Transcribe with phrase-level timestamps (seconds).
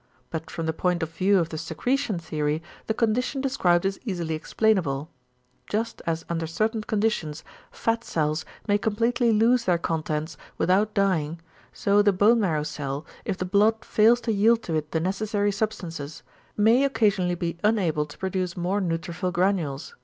[0.31, 4.33] But from the point of view of the secretion theory the condition described is easily
[4.33, 5.11] explainable.
[5.69, 11.39] Just as under certain conditions fat cells may completely lose their contents without dying,
[11.71, 15.51] so the bone marrow cell, if the blood fails to yield to it the necessary
[15.51, 16.23] substances,
[16.57, 19.93] may occasionally be unable to produce more neutrophil granules.